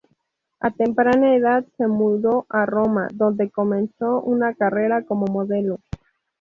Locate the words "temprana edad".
0.71-1.63